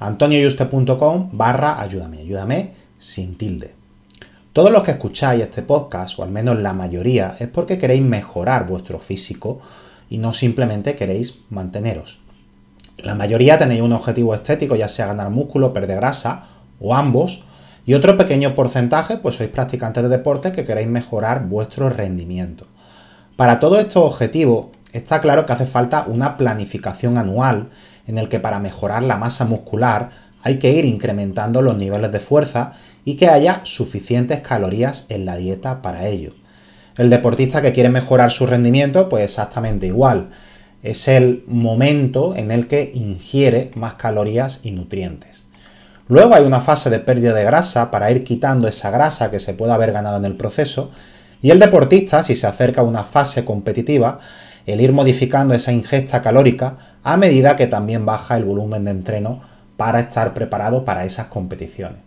antonioyuste.com 0.00 1.30
barra 1.32 1.80
ayúdame, 1.80 2.18
ayúdame 2.18 2.72
sin 2.98 3.36
tilde. 3.36 3.74
Todos 4.52 4.72
los 4.72 4.82
que 4.82 4.90
escucháis 4.90 5.42
este 5.42 5.62
podcast, 5.62 6.18
o 6.18 6.24
al 6.24 6.30
menos 6.30 6.58
la 6.58 6.72
mayoría, 6.72 7.36
es 7.38 7.46
porque 7.46 7.78
queréis 7.78 8.02
mejorar 8.02 8.66
vuestro 8.66 8.98
físico 8.98 9.60
y 10.08 10.18
no 10.18 10.32
simplemente 10.32 10.96
queréis 10.96 11.38
manteneros. 11.50 12.18
La 12.98 13.14
mayoría 13.14 13.58
tenéis 13.58 13.82
un 13.82 13.92
objetivo 13.92 14.34
estético, 14.34 14.74
ya 14.74 14.88
sea 14.88 15.06
ganar 15.06 15.30
músculo, 15.30 15.72
perder 15.72 15.98
grasa 15.98 16.46
o 16.80 16.94
ambos, 16.94 17.44
y 17.86 17.94
otro 17.94 18.16
pequeño 18.16 18.54
porcentaje, 18.54 19.18
pues 19.18 19.36
sois 19.36 19.50
practicantes 19.50 20.02
de 20.02 20.08
deporte 20.08 20.52
que 20.52 20.64
queréis 20.64 20.88
mejorar 20.88 21.46
vuestro 21.46 21.88
rendimiento. 21.88 22.66
Para 23.36 23.60
todos 23.60 23.78
estos 23.78 24.04
objetivos, 24.04 24.66
está 24.92 25.20
claro 25.20 25.46
que 25.46 25.52
hace 25.52 25.66
falta 25.66 26.04
una 26.06 26.36
planificación 26.36 27.16
anual 27.16 27.70
en 28.10 28.18
el 28.18 28.28
que 28.28 28.40
para 28.40 28.58
mejorar 28.58 29.02
la 29.02 29.16
masa 29.16 29.44
muscular 29.44 30.10
hay 30.42 30.58
que 30.58 30.72
ir 30.72 30.84
incrementando 30.84 31.62
los 31.62 31.76
niveles 31.76 32.10
de 32.12 32.20
fuerza 32.20 32.72
y 33.04 33.14
que 33.14 33.28
haya 33.28 33.60
suficientes 33.64 34.40
calorías 34.40 35.06
en 35.08 35.24
la 35.24 35.36
dieta 35.36 35.80
para 35.80 36.08
ello. 36.08 36.32
El 36.96 37.08
deportista 37.08 37.62
que 37.62 37.72
quiere 37.72 37.88
mejorar 37.88 38.30
su 38.30 38.46
rendimiento, 38.46 39.08
pues 39.08 39.24
exactamente 39.24 39.86
igual. 39.86 40.30
Es 40.82 41.08
el 41.08 41.44
momento 41.46 42.34
en 42.34 42.50
el 42.50 42.66
que 42.66 42.90
ingiere 42.94 43.70
más 43.74 43.94
calorías 43.94 44.60
y 44.64 44.72
nutrientes. 44.72 45.46
Luego 46.08 46.34
hay 46.34 46.44
una 46.44 46.60
fase 46.60 46.90
de 46.90 46.98
pérdida 46.98 47.32
de 47.32 47.44
grasa 47.44 47.90
para 47.90 48.10
ir 48.10 48.24
quitando 48.24 48.66
esa 48.66 48.90
grasa 48.90 49.30
que 49.30 49.38
se 49.38 49.54
puede 49.54 49.72
haber 49.72 49.92
ganado 49.92 50.16
en 50.16 50.24
el 50.24 50.34
proceso. 50.34 50.90
Y 51.40 51.50
el 51.50 51.60
deportista, 51.60 52.22
si 52.22 52.34
se 52.34 52.48
acerca 52.48 52.80
a 52.80 52.84
una 52.84 53.04
fase 53.04 53.44
competitiva, 53.44 54.18
el 54.66 54.80
ir 54.80 54.92
modificando 54.92 55.54
esa 55.54 55.72
ingesta 55.72 56.22
calórica 56.22 56.98
a 57.02 57.16
medida 57.16 57.56
que 57.56 57.66
también 57.66 58.04
baja 58.06 58.36
el 58.36 58.44
volumen 58.44 58.82
de 58.84 58.90
entreno 58.90 59.42
para 59.76 60.00
estar 60.00 60.34
preparado 60.34 60.84
para 60.84 61.04
esas 61.04 61.26
competiciones. 61.26 62.02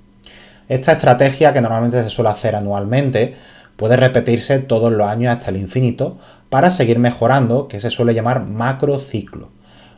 Esta 0.70 0.94
estrategia, 0.94 1.54
que 1.54 1.62
normalmente 1.62 2.04
se 2.04 2.10
suele 2.10 2.30
hacer 2.30 2.56
anualmente, 2.56 3.36
puede 3.76 3.98
repetirse 3.98 4.60
todos 4.60 4.92
los 4.92 5.08
años 5.08 5.36
hasta 5.36 5.50
el 5.50 5.58
infinito 5.58 6.18
para 6.50 6.70
seguir 6.70 7.00
mejorando, 7.00 7.68
que 7.68 7.80
se 7.80 7.90
suele 7.90 8.14
llamar 8.14 8.46
macrociclo. 8.46 9.50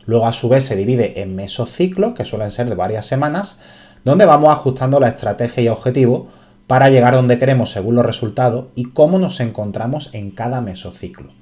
Luego 0.06 0.26
a 0.26 0.32
su 0.32 0.48
vez 0.48 0.64
se 0.64 0.76
divide 0.76 1.20
en 1.20 1.36
mesociclos, 1.36 2.14
que 2.14 2.24
suelen 2.24 2.50
ser 2.50 2.68
de 2.68 2.74
varias 2.74 3.06
semanas, 3.06 3.60
donde 4.04 4.24
vamos 4.24 4.50
ajustando 4.50 5.00
la 5.00 5.08
estrategia 5.08 5.62
y 5.62 5.68
objetivo 5.68 6.28
para 6.66 6.90
llegar 6.90 7.14
donde 7.14 7.38
queremos 7.38 7.70
según 7.70 7.94
los 7.94 8.06
resultados 8.06 8.66
y 8.74 8.86
cómo 8.86 9.18
nos 9.18 9.40
encontramos 9.40 10.10
en 10.14 10.30
cada 10.30 10.60
mesociclo. 10.60 11.32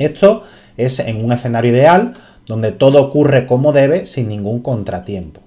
Esto 0.00 0.44
es 0.78 0.98
en 0.98 1.22
un 1.22 1.30
escenario 1.30 1.70
ideal 1.70 2.14
donde 2.46 2.72
todo 2.72 3.02
ocurre 3.02 3.46
como 3.46 3.72
debe 3.72 4.06
sin 4.06 4.28
ningún 4.28 4.60
contratiempo. 4.62 5.42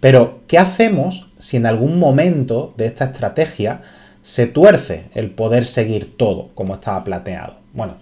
Pero, 0.00 0.40
¿qué 0.46 0.58
hacemos 0.58 1.32
si 1.38 1.56
en 1.56 1.64
algún 1.64 1.98
momento 1.98 2.74
de 2.76 2.86
esta 2.86 3.06
estrategia 3.06 3.80
se 4.20 4.46
tuerce 4.46 5.06
el 5.14 5.30
poder 5.30 5.64
seguir 5.64 6.18
todo 6.18 6.50
como 6.54 6.74
estaba 6.74 7.02
planeado? 7.04 7.54
Bueno, 7.72 7.94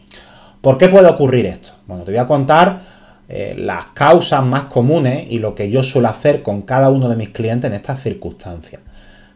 ¿por 0.60 0.78
qué 0.78 0.88
puede 0.88 1.09
ocurrir 1.09 1.47
esto? 1.47 1.71
Bueno, 1.87 2.03
te 2.03 2.11
voy 2.11 2.19
a 2.19 2.26
contar 2.26 2.82
eh, 3.28 3.55
las 3.56 3.87
causas 3.94 4.44
más 4.44 4.65
comunes 4.65 5.31
y 5.31 5.38
lo 5.38 5.55
que 5.55 5.71
yo 5.71 5.84
suelo 5.84 6.09
hacer 6.09 6.43
con 6.43 6.62
cada 6.62 6.91
uno 6.91 7.09
de 7.09 7.16
mis 7.16 7.28
clientes 7.28 7.71
en 7.71 7.76
estas 7.76 8.03
circunstancias. 8.03 8.82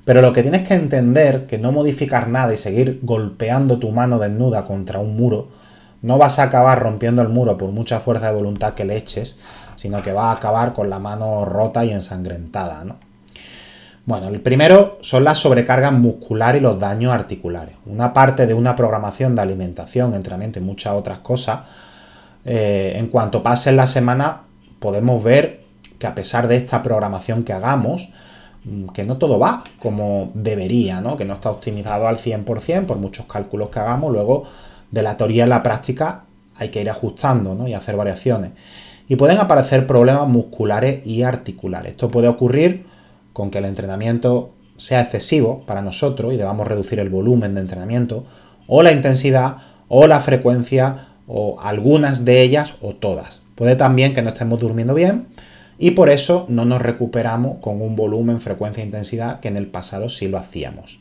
Pero 0.04 0.22
lo 0.22 0.32
que 0.32 0.42
tienes 0.42 0.66
que 0.66 0.74
entender 0.74 1.46
que 1.46 1.58
no 1.58 1.70
modificar 1.70 2.28
nada 2.28 2.52
y 2.52 2.56
seguir 2.56 2.98
golpeando 3.02 3.78
tu 3.78 3.92
mano 3.92 4.18
desnuda 4.18 4.64
contra 4.64 4.98
un 4.98 5.16
muro 5.16 5.48
no 6.02 6.18
vas 6.18 6.38
a 6.38 6.44
acabar 6.44 6.80
rompiendo 6.80 7.22
el 7.22 7.28
muro 7.28 7.58
por 7.58 7.70
mucha 7.70 8.00
fuerza 8.00 8.26
de 8.26 8.36
voluntad 8.36 8.74
que 8.74 8.84
le 8.84 8.96
eches, 8.96 9.38
sino 9.76 10.02
que 10.02 10.12
va 10.12 10.30
a 10.30 10.32
acabar 10.32 10.72
con 10.72 10.90
la 10.90 10.98
mano 10.98 11.44
rota 11.44 11.84
y 11.84 11.92
ensangrentada, 11.92 12.84
¿no? 12.84 12.96
Bueno, 14.08 14.28
el 14.28 14.40
primero 14.40 14.96
son 15.02 15.22
las 15.22 15.36
sobrecargas 15.36 15.92
musculares 15.92 16.60
y 16.60 16.62
los 16.62 16.78
daños 16.80 17.12
articulares. 17.12 17.74
Una 17.84 18.14
parte 18.14 18.46
de 18.46 18.54
una 18.54 18.74
programación 18.74 19.34
de 19.34 19.42
alimentación, 19.42 20.14
entrenamiento 20.14 20.58
y 20.58 20.62
muchas 20.62 20.94
otras 20.94 21.18
cosas, 21.18 21.60
eh, 22.42 22.94
en 22.96 23.08
cuanto 23.08 23.42
pase 23.42 23.70
la 23.70 23.86
semana, 23.86 24.44
podemos 24.78 25.22
ver 25.22 25.60
que 25.98 26.06
a 26.06 26.14
pesar 26.14 26.48
de 26.48 26.56
esta 26.56 26.82
programación 26.82 27.44
que 27.44 27.52
hagamos, 27.52 28.08
mm, 28.64 28.88
que 28.94 29.04
no 29.04 29.18
todo 29.18 29.38
va 29.38 29.62
como 29.78 30.30
debería, 30.32 31.02
¿no? 31.02 31.14
que 31.14 31.26
no 31.26 31.34
está 31.34 31.50
optimizado 31.50 32.08
al 32.08 32.16
100% 32.16 32.86
por 32.86 32.96
muchos 32.96 33.26
cálculos 33.26 33.68
que 33.68 33.80
hagamos, 33.80 34.10
luego 34.10 34.44
de 34.90 35.02
la 35.02 35.16
teoría 35.16 35.44
a 35.44 35.48
la 35.48 35.62
práctica 35.62 36.24
hay 36.56 36.70
que 36.70 36.80
ir 36.80 36.90
ajustando 36.90 37.66
y 37.66 37.74
hacer 37.74 37.96
variaciones. 37.96 38.52
Y 39.08 39.16
pueden 39.16 39.38
aparecer 39.38 39.86
problemas 39.86 40.28
musculares 40.28 41.06
y 41.06 41.22
articulares. 41.22 41.92
Esto 41.92 42.10
puede 42.10 42.28
ocurrir 42.28 42.84
con 43.32 43.50
que 43.50 43.58
el 43.58 43.64
entrenamiento 43.64 44.50
sea 44.76 45.00
excesivo 45.00 45.62
para 45.66 45.82
nosotros 45.82 46.32
y 46.32 46.36
debamos 46.36 46.66
reducir 46.66 46.98
el 46.98 47.08
volumen 47.08 47.54
de 47.54 47.60
entrenamiento, 47.60 48.24
o 48.66 48.82
la 48.82 48.92
intensidad, 48.92 49.56
o 49.88 50.06
la 50.06 50.20
frecuencia, 50.20 51.08
o 51.26 51.58
algunas 51.60 52.24
de 52.24 52.42
ellas, 52.42 52.74
o 52.82 52.94
todas. 52.94 53.42
Puede 53.54 53.76
también 53.76 54.12
que 54.12 54.22
no 54.22 54.30
estemos 54.30 54.58
durmiendo 54.58 54.94
bien 54.94 55.26
y 55.78 55.92
por 55.92 56.10
eso 56.10 56.46
no 56.48 56.64
nos 56.64 56.82
recuperamos 56.82 57.58
con 57.60 57.80
un 57.80 57.96
volumen, 57.96 58.40
frecuencia 58.40 58.82
e 58.82 58.86
intensidad 58.86 59.40
que 59.40 59.48
en 59.48 59.56
el 59.56 59.68
pasado 59.68 60.08
sí 60.08 60.28
lo 60.28 60.38
hacíamos. 60.38 61.00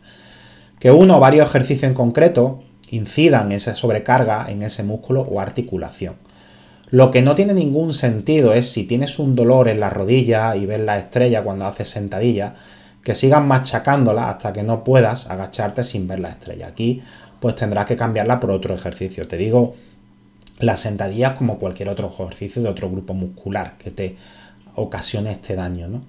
Que 0.79 0.91
uno 0.91 1.17
o 1.17 1.19
varios 1.19 1.47
ejercicios 1.47 1.89
en 1.89 1.95
concreto 1.95 2.63
incidan 2.89 3.51
esa 3.51 3.75
sobrecarga 3.75 4.49
en 4.49 4.63
ese 4.63 4.83
músculo 4.83 5.21
o 5.21 5.39
articulación. 5.39 6.15
Lo 6.89 7.11
que 7.11 7.21
no 7.21 7.35
tiene 7.35 7.53
ningún 7.53 7.93
sentido 7.93 8.53
es 8.53 8.71
si 8.71 8.85
tienes 8.85 9.19
un 9.19 9.35
dolor 9.35 9.67
en 9.67 9.79
la 9.79 9.89
rodilla 9.89 10.55
y 10.55 10.65
ves 10.65 10.79
la 10.79 10.97
estrella 10.97 11.43
cuando 11.43 11.65
haces 11.65 11.89
sentadilla, 11.89 12.55
que 13.03 13.15
sigas 13.15 13.43
machacándola 13.43 14.29
hasta 14.29 14.53
que 14.53 14.63
no 14.63 14.83
puedas 14.83 15.29
agacharte 15.29 15.83
sin 15.83 16.07
ver 16.07 16.19
la 16.19 16.29
estrella. 16.29 16.67
Aquí 16.67 17.01
pues 17.39 17.55
tendrás 17.55 17.85
que 17.85 17.95
cambiarla 17.95 18.39
por 18.39 18.51
otro 18.51 18.73
ejercicio. 18.73 19.27
Te 19.27 19.37
digo 19.37 19.75
las 20.59 20.79
sentadillas 20.79 21.33
como 21.33 21.59
cualquier 21.59 21.89
otro 21.89 22.11
ejercicio 22.11 22.61
de 22.61 22.69
otro 22.69 22.89
grupo 22.89 23.13
muscular 23.13 23.75
que 23.77 23.91
te 23.91 24.15
ocasione 24.75 25.31
este 25.31 25.55
daño. 25.55 26.01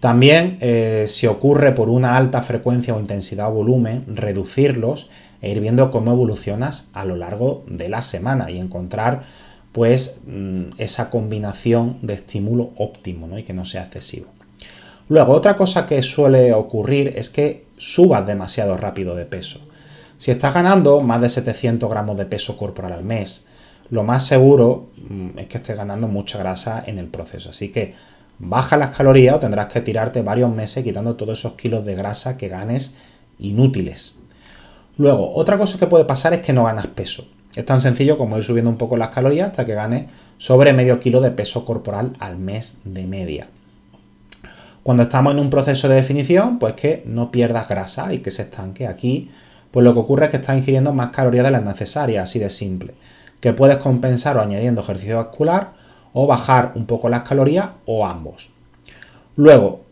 También 0.00 0.58
eh, 0.60 1.06
si 1.08 1.26
ocurre 1.26 1.72
por 1.72 1.88
una 1.88 2.16
alta 2.16 2.42
frecuencia 2.42 2.94
o 2.94 3.00
intensidad 3.00 3.48
o 3.48 3.52
volumen, 3.52 4.04
reducirlos 4.06 5.10
e 5.42 5.50
ir 5.50 5.60
viendo 5.60 5.90
cómo 5.90 6.12
evolucionas 6.12 6.90
a 6.92 7.04
lo 7.04 7.16
largo 7.16 7.64
de 7.66 7.88
la 7.88 8.02
semana 8.02 8.50
y 8.50 8.58
encontrar 8.58 9.22
pues 9.72 10.20
mm, 10.26 10.70
esa 10.78 11.10
combinación 11.10 11.98
de 12.02 12.14
estímulo 12.14 12.70
óptimo 12.76 13.38
y 13.38 13.44
que 13.44 13.52
no 13.52 13.64
sea 13.64 13.84
excesivo. 13.84 14.28
Luego, 15.08 15.32
otra 15.32 15.56
cosa 15.56 15.86
que 15.86 16.02
suele 16.02 16.52
ocurrir 16.52 17.14
es 17.16 17.30
que 17.30 17.66
subas 17.76 18.26
demasiado 18.26 18.76
rápido 18.76 19.14
de 19.16 19.24
peso. 19.24 19.60
Si 20.18 20.30
estás 20.30 20.54
ganando 20.54 21.00
más 21.00 21.20
de 21.20 21.30
700 21.30 21.88
gramos 21.90 22.16
de 22.16 22.26
peso 22.26 22.56
corporal 22.56 22.92
al 22.92 23.04
mes, 23.04 23.46
lo 23.90 24.04
más 24.04 24.26
seguro 24.26 24.90
mm, 25.08 25.38
es 25.38 25.46
que 25.48 25.58
estés 25.58 25.76
ganando 25.76 26.08
mucha 26.08 26.38
grasa 26.38 26.82
en 26.86 26.98
el 26.98 27.06
proceso. 27.06 27.50
Así 27.50 27.70
que 27.70 27.94
baja 28.38 28.76
las 28.76 28.96
calorías 28.96 29.36
o 29.36 29.40
tendrás 29.40 29.66
que 29.66 29.80
tirarte 29.80 30.22
varios 30.22 30.54
meses 30.54 30.84
quitando 30.84 31.16
todos 31.16 31.38
esos 31.38 31.54
kilos 31.54 31.84
de 31.84 31.94
grasa 31.94 32.36
que 32.36 32.48
ganes 32.48 32.96
inútiles. 33.38 34.20
Luego, 34.96 35.34
otra 35.34 35.58
cosa 35.58 35.78
que 35.78 35.86
puede 35.86 36.04
pasar 36.04 36.34
es 36.34 36.40
que 36.40 36.52
no 36.52 36.64
ganas 36.64 36.86
peso. 36.88 37.26
Es 37.54 37.66
tan 37.66 37.80
sencillo 37.80 38.16
como 38.16 38.38
ir 38.38 38.44
subiendo 38.44 38.70
un 38.70 38.78
poco 38.78 38.96
las 38.96 39.08
calorías 39.08 39.50
hasta 39.50 39.64
que 39.64 39.74
ganes 39.74 40.06
sobre 40.38 40.72
medio 40.72 41.00
kilo 41.00 41.20
de 41.20 41.30
peso 41.30 41.64
corporal 41.64 42.12
al 42.20 42.38
mes 42.38 42.78
de 42.84 43.06
media. 43.06 43.48
Cuando 44.82 45.02
estamos 45.02 45.34
en 45.34 45.40
un 45.40 45.50
proceso 45.50 45.88
de 45.88 45.96
definición, 45.96 46.58
pues 46.58 46.74
que 46.74 47.02
no 47.06 47.30
pierdas 47.30 47.68
grasa 47.68 48.12
y 48.14 48.20
que 48.20 48.30
se 48.30 48.42
estanque. 48.42 48.86
Aquí, 48.86 49.30
pues 49.70 49.84
lo 49.84 49.92
que 49.92 50.00
ocurre 50.00 50.26
es 50.26 50.30
que 50.30 50.36
estás 50.38 50.56
ingiriendo 50.56 50.92
más 50.92 51.10
calorías 51.10 51.44
de 51.44 51.50
las 51.50 51.64
necesarias, 51.64 52.22
así 52.28 52.38
de 52.38 52.50
simple. 52.50 52.94
Que 53.40 53.52
puedes 53.52 53.76
compensar 53.76 54.36
o 54.36 54.40
añadiendo 54.40 54.80
ejercicio 54.80 55.16
vascular 55.16 55.72
o 56.12 56.26
bajar 56.26 56.72
un 56.76 56.86
poco 56.86 57.08
las 57.08 57.22
calorías 57.22 57.70
o 57.84 58.06
ambos. 58.06 58.50
Luego, 59.36 59.82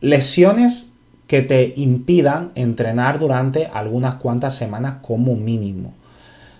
lesiones 0.00 0.87
que 1.28 1.42
te 1.42 1.74
impidan 1.76 2.50
entrenar 2.56 3.20
durante 3.20 3.66
algunas 3.72 4.14
cuantas 4.14 4.54
semanas 4.56 4.94
como 5.02 5.36
mínimo. 5.36 5.92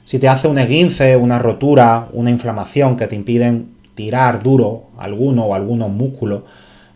Si 0.05 0.19
te 0.19 0.29
hace 0.29 0.47
un 0.47 0.59
esguince, 0.59 1.17
una 1.17 1.38
rotura, 1.38 2.09
una 2.12 2.31
inflamación 2.31 2.97
que 2.97 3.09
te 3.09 3.17
impiden 3.17 3.70
tirar 3.94 4.43
duro 4.43 4.85
alguno 4.99 5.47
o 5.47 5.55
algunos 5.55 5.91
músculos, 5.91 6.43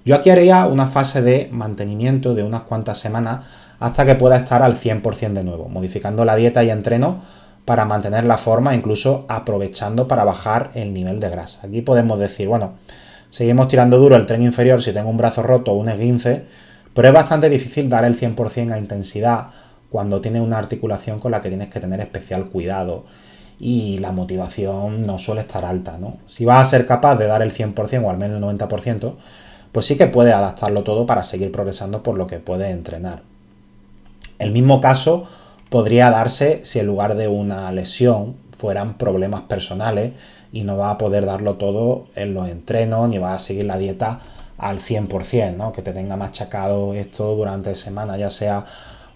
yo 0.05 0.15
aquí 0.15 0.31
haría 0.31 0.67
una 0.67 0.87
fase 0.87 1.23
de 1.23 1.49
mantenimiento 1.51 2.35
de 2.35 2.43
unas 2.43 2.63
cuantas 2.63 2.99
semanas 2.99 3.47
hasta 3.81 4.05
que 4.05 4.17
pueda 4.17 4.37
estar 4.37 4.63
al 4.63 4.77
100% 4.77 5.33
de 5.33 5.43
nuevo, 5.43 5.69
modificando 5.69 6.25
la 6.25 6.37
dieta 6.37 6.63
y 6.63 6.71
entreno 6.71 7.23
para 7.65 7.85
mantener 7.85 8.25
la 8.25 8.37
forma, 8.37 8.75
incluso 8.75 9.25
aprovechando 9.29 10.07
para 10.09 10.25
bajar 10.25 10.71
el 10.75 10.93
nivel 10.93 11.21
de 11.21 11.31
grasa. 11.31 11.67
Aquí 11.67 11.81
podemos 11.81 12.19
decir, 12.19 12.49
bueno, 12.49 12.75
seguimos 13.31 13.69
tirando 13.69 13.99
duro 13.99 14.17
el 14.17 14.27
tren 14.27 14.43
inferior 14.43 14.83
si 14.83 14.93
tengo 14.93 15.09
un 15.09 15.17
brazo 15.17 15.43
roto 15.43 15.73
o 15.73 15.77
un 15.77 15.89
esguince, 15.89 16.45
pero 16.95 17.09
es 17.09 17.15
bastante 17.15 17.49
difícil 17.49 17.89
dar 17.89 18.05
el 18.05 18.19
100% 18.19 18.73
a 18.73 18.79
intensidad 18.79 19.47
cuando 19.91 20.21
tienes 20.21 20.43
una 20.43 20.59
articulación 20.59 21.21
con 21.21 21.33
la 21.33 21.41
que 21.41 21.49
tienes 21.49 21.69
que 21.69 21.81
tener 21.81 22.01
especial 22.01 22.47
cuidado 22.47 23.05
y 23.61 23.99
la 23.99 24.13
motivación 24.13 25.03
no 25.03 25.19
suele 25.19 25.43
estar 25.43 25.65
alta, 25.65 25.99
¿no? 25.99 26.17
Si 26.27 26.45
vas 26.45 26.67
a 26.67 26.71
ser 26.71 26.87
capaz 26.87 27.17
de 27.17 27.27
dar 27.27 27.43
el 27.43 27.53
100% 27.53 28.05
o 28.05 28.11
al 28.11 28.19
menos 28.19 28.39
el 28.39 28.59
90%, 28.59 29.15
pues 29.71 29.87
sí 29.87 29.97
que 29.97 30.07
puedes 30.07 30.35
adaptarlo 30.35 30.83
todo 30.83 31.07
para 31.07 31.23
seguir 31.23 31.53
progresando 31.53 32.03
por 32.03 32.19
lo 32.19 32.27
que 32.27 32.39
puedes 32.39 32.71
entrenar. 32.71 33.23
El 34.39 34.53
mismo 34.53 34.81
caso 34.81 35.27
podría 35.71 36.11
darse 36.11 36.65
si 36.65 36.79
en 36.79 36.87
lugar 36.87 37.17
de 37.17 37.29
una 37.29 37.71
lesión 37.73 38.35
fueran 38.57 38.99
problemas 38.99 39.43
personales 39.43 40.13
y 40.53 40.65
no 40.65 40.77
va 40.77 40.91
a 40.91 40.99
poder 40.99 41.25
darlo 41.25 41.55
todo 41.55 42.07
en 42.15 42.35
los 42.35 42.49
entrenos 42.49 43.09
ni 43.09 43.19
va 43.19 43.35
a 43.35 43.39
seguir 43.39 43.65
la 43.65 43.79
dieta 43.79 44.21
al 44.63 44.79
100%, 44.79 45.57
¿no? 45.57 45.73
que 45.73 45.83
te 45.83 45.93
tenga 45.93 46.17
machacado 46.17 46.95
esto 46.95 47.35
durante 47.35 47.75
semana, 47.75 48.17
ya 48.17 48.31
sea 48.31 48.65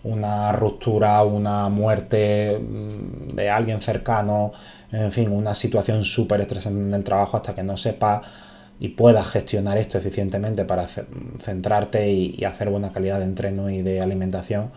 una 0.02 0.52
ruptura, 0.52 1.22
una 1.22 1.68
muerte 1.68 2.58
mm, 2.58 3.36
de 3.36 3.48
alguien 3.48 3.80
cercano, 3.80 4.52
en 4.90 5.12
fin, 5.12 5.30
una 5.30 5.54
situación 5.54 6.04
súper 6.04 6.40
estresante 6.40 6.80
en 6.80 6.92
el 6.92 7.04
trabajo 7.04 7.36
hasta 7.36 7.54
que 7.54 7.62
no 7.62 7.76
sepa 7.76 8.22
y 8.80 8.88
puedas 8.88 9.28
gestionar 9.28 9.78
esto 9.78 9.98
eficientemente 9.98 10.64
para 10.64 10.88
centrarte 11.42 12.10
y, 12.10 12.44
hacer 12.44 12.68
buena 12.68 12.92
calidad 12.92 13.18
de 13.18 13.24
entreno 13.24 13.70
y 13.70 13.82
de 13.82 14.00
alimentación, 14.00 14.70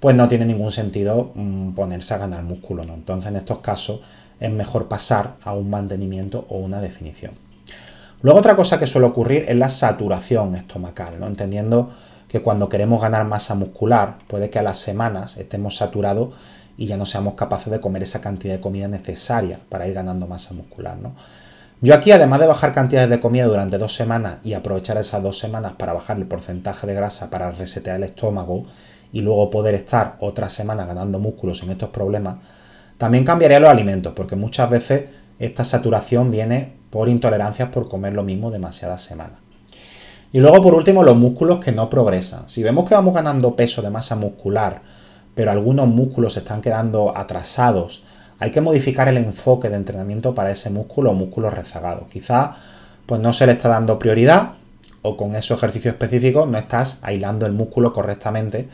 pues 0.00 0.16
no 0.16 0.26
tiene 0.26 0.46
ningún 0.46 0.70
sentido 0.72 1.32
mm, 1.34 1.72
ponerse 1.74 2.14
a 2.14 2.18
ganar 2.18 2.42
músculo. 2.44 2.84
¿no? 2.84 2.94
Entonces 2.94 3.30
en 3.30 3.36
estos 3.36 3.58
casos 3.58 4.00
es 4.40 4.50
mejor 4.50 4.88
pasar 4.88 5.36
a 5.44 5.52
un 5.52 5.68
mantenimiento 5.68 6.46
o 6.48 6.58
una 6.58 6.80
definición. 6.80 7.47
Luego 8.22 8.40
otra 8.40 8.56
cosa 8.56 8.78
que 8.78 8.86
suele 8.86 9.06
ocurrir 9.06 9.44
es 9.48 9.56
la 9.56 9.68
saturación 9.68 10.56
estomacal, 10.56 11.20
¿no? 11.20 11.26
entendiendo 11.26 11.90
que 12.26 12.42
cuando 12.42 12.68
queremos 12.68 13.00
ganar 13.00 13.24
masa 13.24 13.54
muscular 13.54 14.18
puede 14.26 14.50
que 14.50 14.58
a 14.58 14.62
las 14.62 14.78
semanas 14.78 15.36
estemos 15.36 15.76
saturados 15.76 16.34
y 16.76 16.86
ya 16.86 16.96
no 16.96 17.06
seamos 17.06 17.34
capaces 17.34 17.72
de 17.72 17.80
comer 17.80 18.02
esa 18.02 18.20
cantidad 18.20 18.54
de 18.54 18.60
comida 18.60 18.88
necesaria 18.88 19.60
para 19.68 19.86
ir 19.86 19.94
ganando 19.94 20.26
masa 20.26 20.54
muscular. 20.54 20.96
¿no? 20.96 21.14
Yo 21.80 21.94
aquí, 21.94 22.10
además 22.10 22.40
de 22.40 22.48
bajar 22.48 22.72
cantidades 22.72 23.08
de 23.08 23.20
comida 23.20 23.46
durante 23.46 23.78
dos 23.78 23.94
semanas 23.94 24.38
y 24.44 24.54
aprovechar 24.54 24.98
esas 24.98 25.22
dos 25.22 25.38
semanas 25.38 25.72
para 25.78 25.92
bajar 25.92 26.16
el 26.16 26.26
porcentaje 26.26 26.88
de 26.88 26.94
grasa 26.94 27.30
para 27.30 27.52
resetear 27.52 27.96
el 27.96 28.02
estómago 28.02 28.66
y 29.12 29.20
luego 29.20 29.48
poder 29.48 29.76
estar 29.76 30.16
otra 30.18 30.48
semana 30.48 30.84
ganando 30.86 31.20
músculos 31.20 31.62
en 31.62 31.70
estos 31.70 31.90
problemas, 31.90 32.38
también 32.98 33.24
cambiaría 33.24 33.60
los 33.60 33.70
alimentos, 33.70 34.12
porque 34.14 34.34
muchas 34.34 34.68
veces 34.68 35.04
esta 35.38 35.62
saturación 35.62 36.32
viene 36.32 36.77
por 36.90 37.08
intolerancias 37.08 37.70
por 37.70 37.88
comer 37.88 38.14
lo 38.14 38.22
mismo 38.22 38.50
demasiadas 38.50 39.02
semanas. 39.02 39.38
Y 40.32 40.40
luego, 40.40 40.62
por 40.62 40.74
último, 40.74 41.02
los 41.02 41.16
músculos 41.16 41.58
que 41.58 41.72
no 41.72 41.88
progresan. 41.88 42.48
Si 42.48 42.62
vemos 42.62 42.88
que 42.88 42.94
vamos 42.94 43.14
ganando 43.14 43.56
peso 43.56 43.80
de 43.82 43.90
masa 43.90 44.14
muscular, 44.14 44.82
pero 45.34 45.50
algunos 45.50 45.88
músculos 45.88 46.34
se 46.34 46.40
están 46.40 46.60
quedando 46.60 47.16
atrasados 47.16 48.02
hay 48.40 48.50
que 48.50 48.60
modificar 48.60 49.08
el 49.08 49.16
enfoque 49.16 49.68
de 49.68 49.76
entrenamiento 49.76 50.34
para 50.34 50.50
ese 50.50 50.70
músculo 50.70 51.10
o 51.10 51.14
músculo 51.14 51.50
rezagado. 51.50 52.06
Quizá 52.10 52.54
pues 53.06 53.20
no 53.20 53.32
se 53.32 53.46
le 53.46 53.52
está 53.52 53.68
dando 53.68 53.98
prioridad 53.98 54.52
o 55.02 55.16
con 55.16 55.34
esos 55.34 55.58
ejercicios 55.58 55.94
específicos 55.94 56.48
no 56.48 56.58
estás 56.58 57.00
aislando 57.02 57.46
el 57.46 57.52
músculo 57.52 57.92
correctamente, 57.92 58.68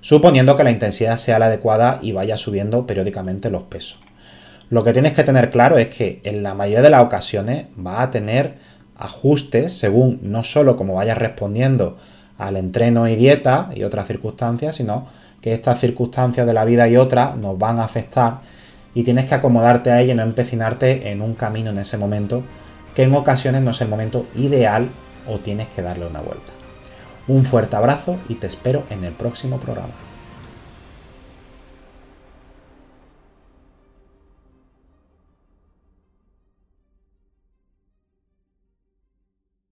suponiendo 0.00 0.56
que 0.56 0.64
la 0.64 0.70
intensidad 0.70 1.16
sea 1.16 1.38
la 1.38 1.46
adecuada 1.46 1.98
y 2.02 2.12
vaya 2.12 2.36
subiendo 2.36 2.86
periódicamente 2.86 3.50
los 3.50 3.62
pesos. 3.64 3.98
Lo 4.70 4.84
que 4.84 4.92
tienes 4.92 5.14
que 5.14 5.24
tener 5.24 5.50
claro 5.50 5.78
es 5.78 5.88
que 5.88 6.20
en 6.22 6.44
la 6.44 6.54
mayoría 6.54 6.82
de 6.82 6.90
las 6.90 7.02
ocasiones 7.02 7.66
va 7.84 8.02
a 8.02 8.10
tener 8.12 8.54
ajustes 8.96 9.72
según 9.72 10.20
no 10.22 10.44
solo 10.44 10.76
cómo 10.76 10.94
vayas 10.94 11.18
respondiendo 11.18 11.98
al 12.38 12.56
entreno 12.56 13.08
y 13.08 13.16
dieta 13.16 13.70
y 13.74 13.82
otras 13.82 14.06
circunstancias, 14.06 14.76
sino 14.76 15.08
que 15.42 15.54
estas 15.54 15.80
circunstancias 15.80 16.46
de 16.46 16.54
la 16.54 16.64
vida 16.64 16.88
y 16.88 16.96
otras 16.96 17.36
nos 17.36 17.58
van 17.58 17.80
a 17.80 17.84
afectar 17.84 18.42
y 18.94 19.02
tienes 19.02 19.24
que 19.24 19.34
acomodarte 19.34 19.90
a 19.90 20.00
ella 20.00 20.12
y 20.12 20.16
no 20.16 20.22
empecinarte 20.22 21.10
en 21.10 21.20
un 21.20 21.34
camino 21.34 21.70
en 21.70 21.78
ese 21.78 21.98
momento 21.98 22.44
que 22.94 23.02
en 23.02 23.14
ocasiones 23.14 23.62
no 23.62 23.72
es 23.72 23.80
el 23.80 23.88
momento 23.88 24.26
ideal 24.36 24.88
o 25.28 25.38
tienes 25.38 25.66
que 25.68 25.82
darle 25.82 26.06
una 26.06 26.20
vuelta. 26.20 26.52
Un 27.26 27.44
fuerte 27.44 27.74
abrazo 27.74 28.18
y 28.28 28.36
te 28.36 28.46
espero 28.46 28.84
en 28.90 29.02
el 29.02 29.12
próximo 29.12 29.58
programa. 29.58 30.09